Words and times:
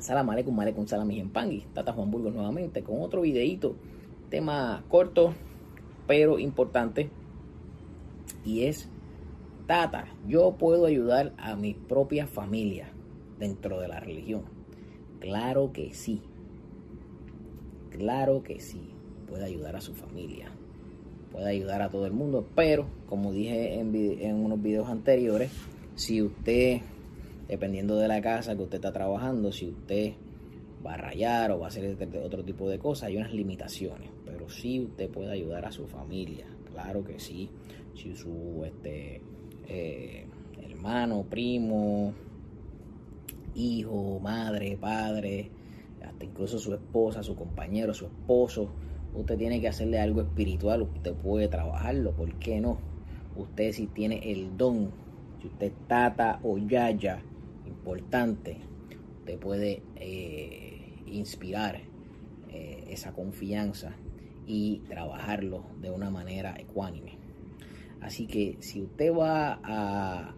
Salam 0.00 0.30
aleikum, 0.30 0.58
aleikum 0.60 0.86
salam 0.86 1.10
pangui. 1.32 1.66
Tata 1.74 1.92
Juan 1.92 2.10
Burgos 2.10 2.32
nuevamente 2.32 2.82
con 2.82 3.02
otro 3.02 3.22
videito. 3.22 3.74
Tema 4.30 4.84
corto, 4.88 5.34
pero 6.06 6.38
importante. 6.38 7.10
Y 8.44 8.64
es, 8.64 8.88
Tata, 9.66 10.06
yo 10.26 10.52
puedo 10.52 10.86
ayudar 10.86 11.34
a 11.36 11.56
mi 11.56 11.74
propia 11.74 12.26
familia 12.26 12.92
dentro 13.38 13.80
de 13.80 13.88
la 13.88 14.00
religión. 14.00 14.42
Claro 15.20 15.72
que 15.72 15.92
sí. 15.92 16.22
Claro 17.90 18.42
que 18.42 18.60
sí. 18.60 18.92
Puede 19.26 19.44
ayudar 19.44 19.76
a 19.76 19.80
su 19.80 19.94
familia. 19.94 20.50
Puede 21.32 21.50
ayudar 21.50 21.82
a 21.82 21.90
todo 21.90 22.06
el 22.06 22.12
mundo. 22.12 22.46
Pero, 22.54 22.86
como 23.08 23.32
dije 23.32 23.78
en 23.80 24.36
unos 24.36 24.62
videos 24.62 24.88
anteriores, 24.88 25.50
si 25.96 26.22
usted 26.22 26.80
dependiendo 27.48 27.96
de 27.96 28.08
la 28.08 28.20
casa 28.20 28.54
que 28.54 28.62
usted 28.62 28.76
está 28.76 28.92
trabajando, 28.92 29.50
si 29.52 29.68
usted 29.68 30.12
va 30.84 30.94
a 30.94 30.96
rayar 30.96 31.50
o 31.50 31.58
va 31.58 31.66
a 31.66 31.68
hacer 31.68 31.84
este, 31.84 32.18
otro 32.18 32.44
tipo 32.44 32.68
de 32.68 32.78
cosas, 32.78 33.08
hay 33.08 33.16
unas 33.16 33.32
limitaciones, 33.32 34.10
pero 34.24 34.48
sí 34.48 34.80
usted 34.80 35.10
puede 35.10 35.32
ayudar 35.32 35.64
a 35.64 35.72
su 35.72 35.86
familia, 35.86 36.46
claro 36.72 37.02
que 37.02 37.18
sí, 37.18 37.50
si 37.94 38.14
su 38.14 38.62
este, 38.64 39.20
eh, 39.66 40.26
hermano, 40.62 41.24
primo, 41.28 42.12
hijo, 43.54 44.20
madre, 44.20 44.76
padre, 44.80 45.50
hasta 46.06 46.24
incluso 46.24 46.58
su 46.58 46.74
esposa, 46.74 47.22
su 47.22 47.34
compañero, 47.34 47.92
su 47.94 48.06
esposo, 48.06 48.70
usted 49.14 49.36
tiene 49.36 49.60
que 49.60 49.68
hacerle 49.68 49.98
algo 49.98 50.20
espiritual, 50.20 50.82
usted 50.82 51.14
puede 51.14 51.48
trabajarlo, 51.48 52.12
¿por 52.12 52.32
qué 52.34 52.60
no? 52.60 52.78
Usted 53.36 53.72
si 53.72 53.86
tiene 53.86 54.30
el 54.30 54.56
don, 54.56 54.90
si 55.40 55.48
usted 55.48 55.72
tata 55.88 56.40
o 56.42 56.58
yaya, 56.58 57.22
importante, 57.88 58.58
te 59.24 59.38
puede 59.38 59.82
eh, 59.96 60.92
inspirar 61.06 61.80
eh, 62.50 62.84
esa 62.90 63.12
confianza 63.12 63.94
y 64.46 64.80
trabajarlo 64.90 65.64
de 65.80 65.90
una 65.90 66.10
manera 66.10 66.54
ecuánime. 66.58 67.16
Así 68.02 68.26
que 68.26 68.58
si 68.60 68.82
usted 68.82 69.10
va 69.10 69.58
a 69.64 70.34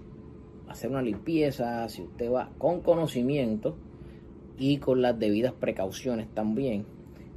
hacer 0.69 0.91
una 0.91 1.03
limpieza, 1.03 1.89
si 1.89 2.03
usted 2.03 2.31
va 2.31 2.51
con 2.57 2.83
conocimiento 2.83 3.77
y 4.57 4.79
con 4.79 5.03
las 5.03 5.19
debidas 5.19 5.53
precauciones 5.53 6.29
también, 6.33 6.87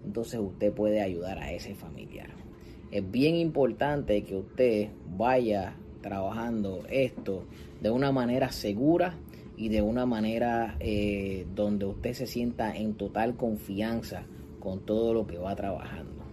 entonces 0.05 0.39
usted 0.39 0.71
puede 0.71 1.01
ayudar 1.01 1.39
a 1.39 1.51
ese 1.51 1.73
familiar. 1.73 2.29
Es 2.91 3.09
bien 3.09 3.35
importante 3.35 4.23
que 4.23 4.35
usted 4.35 4.89
vaya 5.17 5.75
trabajando 6.01 6.83
esto 6.89 7.45
de 7.81 7.89
una 7.89 8.11
manera 8.11 8.51
segura 8.51 9.17
y 9.55 9.69
de 9.69 9.81
una 9.81 10.05
manera 10.05 10.75
eh, 10.79 11.45
donde 11.53 11.85
usted 11.85 12.13
se 12.13 12.27
sienta 12.27 12.75
en 12.75 12.95
total 12.95 13.35
confianza 13.35 14.23
con 14.59 14.79
todo 14.79 15.13
lo 15.13 15.27
que 15.27 15.37
va 15.37 15.55
trabajando. 15.55 16.23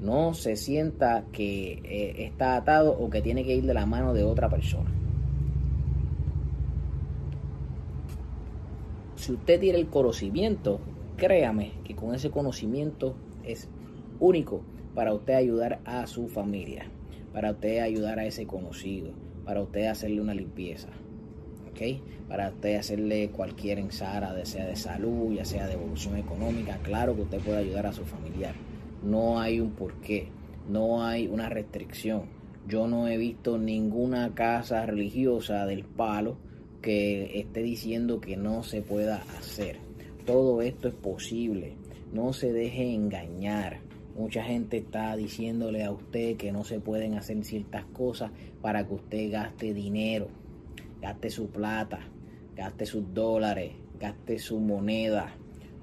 No 0.00 0.32
se 0.32 0.56
sienta 0.56 1.26
que 1.30 1.72
eh, 1.84 2.24
está 2.24 2.56
atado 2.56 2.92
o 2.92 3.10
que 3.10 3.20
tiene 3.20 3.44
que 3.44 3.54
ir 3.54 3.66
de 3.66 3.74
la 3.74 3.84
mano 3.84 4.14
de 4.14 4.24
otra 4.24 4.48
persona. 4.48 4.90
Si 9.16 9.32
usted 9.32 9.60
tiene 9.60 9.78
el 9.78 9.88
conocimiento, 9.88 10.80
créame 11.18 11.72
que 11.84 11.94
con 11.94 12.14
ese 12.14 12.30
conocimiento 12.30 13.14
es 13.44 13.68
único 14.18 14.62
para 14.94 15.12
usted 15.12 15.34
ayudar 15.34 15.80
a 15.84 16.06
su 16.06 16.28
familia, 16.28 16.86
para 17.32 17.50
usted 17.50 17.80
ayudar 17.80 18.18
a 18.18 18.24
ese 18.24 18.46
conocido, 18.46 19.12
para 19.44 19.60
usted 19.60 19.86
hacerle 19.86 20.22
una 20.22 20.32
limpieza. 20.32 20.88
Para 22.28 22.50
usted 22.50 22.76
hacerle 22.76 23.30
cualquier 23.30 23.78
ensara, 23.78 24.36
ya 24.36 24.44
sea 24.44 24.66
de 24.66 24.76
salud, 24.76 25.32
ya 25.34 25.46
sea 25.46 25.66
de 25.66 25.74
evolución 25.74 26.18
económica, 26.18 26.78
claro 26.82 27.16
que 27.16 27.22
usted 27.22 27.38
puede 27.40 27.58
ayudar 27.58 27.86
a 27.86 27.92
su 27.92 28.04
familiar. 28.04 28.54
No 29.02 29.40
hay 29.40 29.60
un 29.60 29.70
porqué, 29.70 30.28
no 30.68 31.02
hay 31.02 31.26
una 31.26 31.48
restricción. 31.48 32.24
Yo 32.68 32.86
no 32.86 33.08
he 33.08 33.16
visto 33.16 33.56
ninguna 33.56 34.34
casa 34.34 34.84
religiosa 34.84 35.64
del 35.64 35.84
palo 35.84 36.36
que 36.82 37.40
esté 37.40 37.62
diciendo 37.62 38.20
que 38.20 38.36
no 38.36 38.62
se 38.62 38.82
pueda 38.82 39.22
hacer. 39.38 39.78
Todo 40.26 40.60
esto 40.60 40.88
es 40.88 40.94
posible. 40.94 41.78
No 42.12 42.34
se 42.34 42.52
deje 42.52 42.92
engañar. 42.92 43.80
Mucha 44.16 44.44
gente 44.44 44.76
está 44.76 45.16
diciéndole 45.16 45.82
a 45.82 45.92
usted 45.92 46.36
que 46.36 46.52
no 46.52 46.62
se 46.62 46.78
pueden 46.78 47.14
hacer 47.14 47.42
ciertas 47.42 47.86
cosas 47.86 48.32
para 48.60 48.86
que 48.86 48.94
usted 48.94 49.32
gaste 49.32 49.72
dinero 49.72 50.28
gaste 51.00 51.30
su 51.30 51.48
plata, 51.48 52.00
gaste 52.56 52.86
sus 52.86 53.12
dólares, 53.14 53.72
gaste 53.98 54.38
su 54.38 54.58
moneda. 54.58 55.34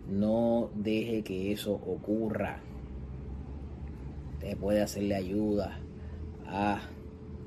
No 0.10 0.70
deje 0.76 1.24
que 1.24 1.52
eso 1.52 1.74
ocurra. 1.74 2.62
Usted 4.34 4.58
puede 4.58 4.82
hacerle 4.82 5.16
ayuda 5.16 5.80
a 6.46 6.82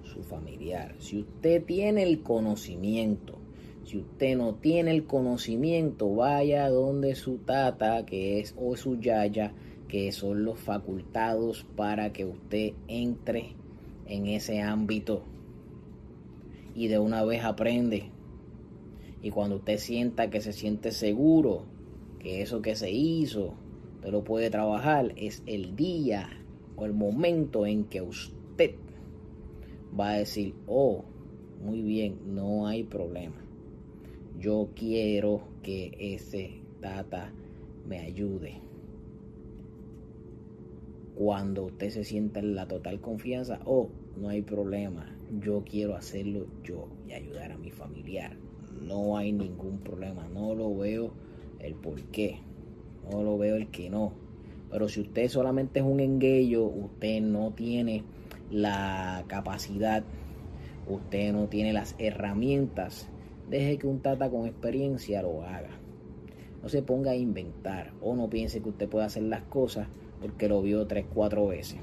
su 0.03 0.23
familiar. 0.23 0.95
Si 0.99 1.21
usted 1.21 1.65
tiene 1.65 2.03
el 2.03 2.23
conocimiento, 2.23 3.39
si 3.85 3.99
usted 3.99 4.37
no 4.37 4.57
tiene 4.57 4.91
el 4.91 5.05
conocimiento, 5.07 6.15
vaya 6.15 6.69
donde 6.69 7.15
su 7.15 7.39
tata, 7.39 8.05
que 8.05 8.41
es, 8.41 8.55
o 8.59 8.77
su 8.77 9.01
yaya, 9.01 9.55
que 9.89 10.13
son 10.13 10.45
los 10.45 10.59
facultados 10.61 11.67
para 11.77 12.13
que 12.13 12.25
usted 12.25 12.75
entre 12.87 13.57
en 14.07 14.27
ese 14.27 14.61
ámbito 14.61 15.25
y 16.81 16.89
de 16.89 16.99
una 16.99 17.23
vez 17.27 17.45
aprende. 17.45 18.05
Y 19.21 19.29
cuando 19.29 19.57
usted 19.57 19.77
sienta 19.77 20.31
que 20.31 20.41
se 20.41 20.55
siente 20.55 20.93
seguro, 20.93 21.65
que 22.19 22.41
eso 22.41 22.63
que 22.63 22.75
se 22.75 22.91
hizo, 22.91 23.53
usted 23.97 24.11
lo 24.11 24.25
puede 24.25 24.49
trabajar, 24.49 25.13
es 25.17 25.43
el 25.45 25.77
día 25.77 26.31
o 26.77 26.87
el 26.87 26.95
momento 26.95 27.67
en 27.67 27.85
que 27.85 28.01
usted 28.01 28.77
va 29.99 30.13
a 30.13 30.17
decir, 30.21 30.55
oh, 30.67 31.05
muy 31.63 31.83
bien, 31.83 32.35
no 32.35 32.67
hay 32.67 32.83
problema. 32.83 33.37
Yo 34.39 34.71
quiero 34.75 35.43
que 35.63 35.95
ese 36.01 36.63
data 36.81 37.31
me 37.87 37.99
ayude. 37.99 38.55
Cuando 41.15 41.65
usted 41.65 41.91
se 41.91 42.05
sienta 42.05 42.41
en 42.41 42.55
la 42.55 42.67
total 42.67 43.03
confianza, 43.03 43.61
oh, 43.67 43.91
no 44.17 44.31
hay 44.31 44.41
problema 44.41 45.20
yo 45.39 45.63
quiero 45.65 45.95
hacerlo 45.95 46.47
yo 46.65 46.89
y 47.07 47.13
ayudar 47.13 47.53
a 47.53 47.59
mi 47.59 47.71
familiar. 47.71 48.37
No 48.83 49.17
hay 49.17 49.33
ningún 49.33 49.79
problema, 49.79 50.29
no 50.29 50.55
lo 50.55 50.75
veo 50.77 51.13
el 51.59 51.75
por 51.75 52.03
qué, 52.05 52.41
no 53.11 53.23
lo 53.23 53.39
veo 53.39 53.57
el 53.57 53.71
que 53.71 53.91
no. 53.91 54.13
Pero 54.71 54.89
si 54.89 55.01
usted 55.01 55.29
solamente 55.29 55.81
es 55.81 55.87
un 55.87 56.01
enguello, 56.01 56.65
usted 56.65 57.21
no 57.21 57.53
tiene 57.53 58.05
la 58.51 59.25
capacidad, 59.27 60.05
usted 60.89 61.33
no 61.33 61.49
tiene 61.49 61.73
las 61.73 61.95
herramientas, 61.99 63.09
deje 63.49 63.79
que 63.79 63.87
un 63.87 64.01
tata 64.01 64.31
con 64.31 64.47
experiencia 64.47 65.23
lo 65.23 65.43
haga. 65.43 65.71
No 66.63 66.69
se 66.69 66.83
ponga 66.83 67.13
a 67.13 67.17
inventar 67.17 67.93
o 68.01 68.15
no 68.15 68.29
piense 68.29 68.61
que 68.61 68.69
usted 68.69 68.89
puede 68.89 69.07
hacer 69.07 69.23
las 69.25 69.43
cosas 69.45 69.89
porque 70.21 70.49
lo 70.49 70.61
vio 70.63 70.87
tres, 70.87 71.07
cuatro 71.13 71.47
veces. 71.47 71.79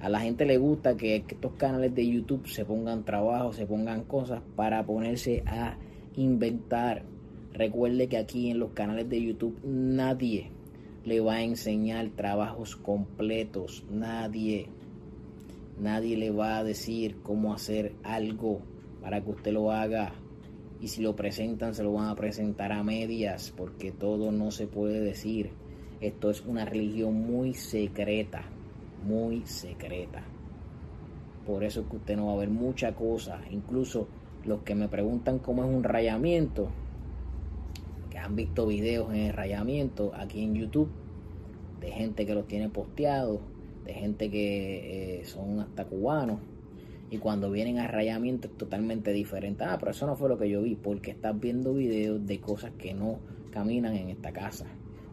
A 0.00 0.08
la 0.08 0.20
gente 0.20 0.46
le 0.46 0.58
gusta 0.58 0.96
que 0.96 1.16
estos 1.16 1.54
canales 1.54 1.92
de 1.92 2.06
YouTube 2.06 2.46
se 2.46 2.64
pongan 2.64 3.04
trabajo, 3.04 3.52
se 3.52 3.66
pongan 3.66 4.04
cosas 4.04 4.42
para 4.54 4.86
ponerse 4.86 5.42
a 5.44 5.76
inventar. 6.14 7.02
Recuerde 7.52 8.08
que 8.08 8.16
aquí 8.16 8.48
en 8.48 8.60
los 8.60 8.70
canales 8.70 9.08
de 9.08 9.20
YouTube 9.20 9.58
nadie 9.64 10.52
le 11.04 11.20
va 11.20 11.34
a 11.34 11.42
enseñar 11.42 12.10
trabajos 12.10 12.76
completos. 12.76 13.84
Nadie. 13.90 14.68
Nadie 15.80 16.16
le 16.16 16.30
va 16.30 16.58
a 16.58 16.64
decir 16.64 17.16
cómo 17.24 17.52
hacer 17.52 17.94
algo 18.04 18.60
para 19.02 19.20
que 19.20 19.30
usted 19.30 19.52
lo 19.52 19.72
haga. 19.72 20.12
Y 20.80 20.88
si 20.88 21.02
lo 21.02 21.16
presentan, 21.16 21.74
se 21.74 21.82
lo 21.82 21.94
van 21.94 22.06
a 22.06 22.14
presentar 22.14 22.70
a 22.70 22.84
medias, 22.84 23.52
porque 23.56 23.90
todo 23.90 24.30
no 24.30 24.52
se 24.52 24.68
puede 24.68 25.00
decir. 25.00 25.50
Esto 26.00 26.30
es 26.30 26.42
una 26.42 26.64
religión 26.64 27.14
muy 27.14 27.54
secreta 27.54 28.48
muy 29.08 29.42
secreta. 29.46 30.22
Por 31.46 31.64
eso 31.64 31.80
es 31.80 31.86
que 31.86 31.96
usted 31.96 32.16
no 32.16 32.26
va 32.26 32.34
a 32.34 32.36
ver 32.36 32.50
mucha 32.50 32.94
cosa. 32.94 33.40
Incluso 33.50 34.06
los 34.44 34.60
que 34.62 34.74
me 34.74 34.88
preguntan 34.88 35.38
cómo 35.38 35.64
es 35.64 35.70
un 35.70 35.82
rayamiento, 35.82 36.68
que 38.10 38.18
han 38.18 38.36
visto 38.36 38.66
videos 38.66 39.10
en 39.10 39.20
el 39.20 39.32
rayamiento 39.32 40.12
aquí 40.14 40.44
en 40.44 40.54
YouTube, 40.54 40.90
de 41.80 41.90
gente 41.90 42.26
que 42.26 42.34
los 42.34 42.46
tiene 42.46 42.68
posteados, 42.68 43.40
de 43.84 43.94
gente 43.94 44.30
que 44.30 45.20
eh, 45.20 45.24
son 45.24 45.60
hasta 45.60 45.86
cubanos. 45.86 46.40
Y 47.10 47.16
cuando 47.16 47.50
vienen 47.50 47.78
a 47.78 47.86
rayamiento 47.86 48.48
es 48.48 48.58
totalmente 48.58 49.12
diferente. 49.12 49.64
Ah, 49.64 49.78
pero 49.80 49.92
eso 49.92 50.06
no 50.06 50.16
fue 50.16 50.28
lo 50.28 50.36
que 50.36 50.50
yo 50.50 50.60
vi, 50.60 50.74
porque 50.74 51.12
estás 51.12 51.38
viendo 51.40 51.72
videos 51.72 52.26
de 52.26 52.40
cosas 52.40 52.72
que 52.72 52.92
no 52.92 53.20
caminan 53.50 53.94
en 53.94 54.10
esta 54.10 54.32
casa 54.32 54.66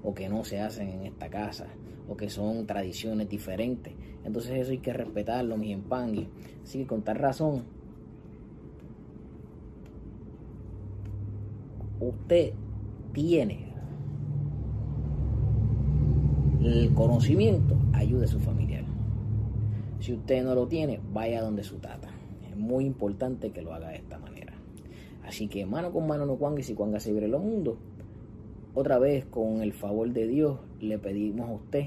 o 0.03 0.13
que 0.13 0.27
no 0.27 0.43
se 0.43 0.59
hacen 0.59 0.89
en 0.89 1.05
esta 1.05 1.29
casa 1.29 1.67
o 2.07 2.15
que 2.15 2.29
son 2.29 2.65
tradiciones 2.65 3.29
diferentes. 3.29 3.93
Entonces 4.23 4.51
eso 4.53 4.71
hay 4.71 4.79
que 4.79 4.93
respetarlo, 4.93 5.57
mi 5.57 5.71
empangui. 5.71 6.27
Así 6.63 6.79
que 6.79 6.87
con 6.87 7.03
tal 7.03 7.17
razón, 7.17 7.63
usted 11.99 12.53
tiene 13.13 13.73
el 16.63 16.93
conocimiento, 16.93 17.77
ayude 17.93 18.25
a 18.25 18.27
su 18.27 18.39
familiar. 18.39 18.83
Si 19.99 20.13
usted 20.13 20.43
no 20.43 20.55
lo 20.55 20.67
tiene, 20.67 20.99
vaya 21.13 21.41
donde 21.41 21.63
su 21.63 21.77
tata. 21.77 22.09
Es 22.49 22.57
muy 22.57 22.85
importante 22.85 23.51
que 23.51 23.61
lo 23.61 23.73
haga 23.73 23.89
de 23.89 23.97
esta 23.97 24.17
manera. 24.17 24.53
Así 25.23 25.47
que 25.47 25.65
mano 25.65 25.91
con 25.91 26.07
mano 26.07 26.25
no 26.25 26.35
cuangue 26.35 26.63
si 26.63 26.73
cuanga 26.73 26.99
se 26.99 27.11
vive 27.11 27.27
los 27.27 27.41
mundos. 27.41 27.77
Otra 28.77 28.99
vez, 28.99 29.23
con 29.27 29.61
el 29.61 29.71
favor 29.71 30.11
de 30.11 30.27
Dios, 30.27 30.59
le 30.81 30.99
pedimos 30.99 31.49
a 31.49 31.53
usted 31.53 31.85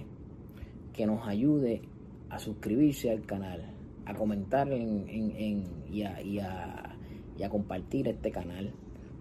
que 0.94 1.04
nos 1.04 1.28
ayude 1.28 1.82
a 2.30 2.38
suscribirse 2.38 3.10
al 3.10 3.26
canal, 3.26 3.60
a 4.06 4.14
comentar 4.14 4.68
y, 4.72 6.02
a, 6.02 7.50
compartir 7.50 8.08
este 8.08 8.30
canal, 8.30 8.72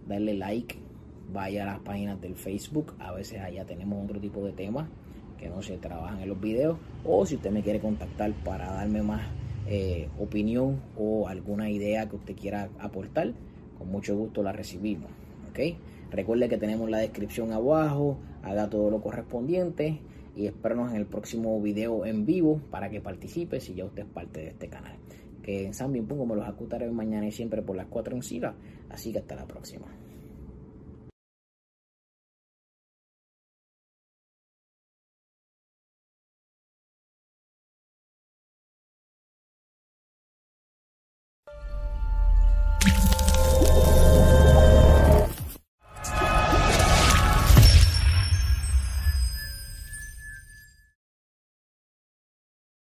darle 0.08 0.34
like, 0.36 0.78
vaya 1.34 1.64
a 1.64 1.66
las 1.66 1.80
páginas 1.80 2.22
del 2.22 2.36
Facebook, 2.36 2.94
a 3.00 3.12
veces 3.12 3.42
allá 3.42 3.66
tenemos 3.66 4.02
otro 4.02 4.22
tipo 4.22 4.46
de 4.46 4.54
temas 4.54 4.88
que 5.38 5.50
no 5.50 5.62
se 5.62 5.78
trabajan 5.78 6.22
en 6.22 6.30
los 6.30 6.40
videos, 6.40 6.78
o 7.04 7.26
si 7.26 7.36
usted 7.36 7.52
me 7.52 7.64
quiere 7.64 7.82
contactar 7.82 8.32
para 8.46 8.72
darme 8.72 9.04
más 9.04 9.24
eh, 9.68 10.08
opinión 10.18 10.80
o 10.98 11.28
alguna 11.28 11.70
idea 11.70 12.08
que 12.08 12.16
usted 12.16 12.36
quiera 12.38 12.70
aportar, 12.80 13.34
con 13.78 13.92
mucho 13.92 14.16
gusto 14.16 14.42
la 14.42 14.54
recibimos. 14.54 15.12
Recuerde 16.12 16.50
que 16.50 16.58
tenemos 16.58 16.90
la 16.90 17.00
descripción 17.00 17.52
abajo, 17.52 18.18
haga 18.44 18.70
todo 18.70 18.90
lo 18.90 19.02
correspondiente 19.02 20.00
y 20.36 20.46
espérenos 20.46 20.92
en 20.92 20.98
el 20.98 21.06
próximo 21.06 21.62
video 21.62 22.06
en 22.06 22.26
vivo 22.26 22.62
para 22.72 22.90
que 22.90 23.02
participe 23.02 23.60
si 23.60 23.74
ya 23.74 23.86
usted 23.86 24.04
es 24.04 24.10
parte 24.10 24.42
de 24.42 24.48
este 24.50 24.70
canal. 24.70 24.96
Que 25.42 25.66
en 25.66 25.74
San 25.74 25.92
Bien 25.92 26.08
Pongo 26.08 26.26
me 26.26 26.36
los 26.36 26.48
acutaré 26.48 26.90
mañana 26.92 27.28
y 27.28 27.32
siempre 27.32 27.62
por 27.62 27.76
las 27.76 27.88
4 27.88 28.16
en 28.16 28.24
Sila. 28.24 28.56
Así 28.90 29.12
que 29.12 29.20
hasta 29.20 29.36
la 29.36 29.46
próxima. 29.46 29.88